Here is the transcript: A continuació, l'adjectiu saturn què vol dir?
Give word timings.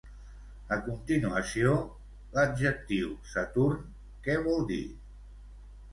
A 0.75 0.77
continuació, 0.85 1.73
l'adjectiu 2.37 3.11
saturn 3.35 3.87
què 4.25 4.39
vol 4.49 4.67
dir? 4.73 4.85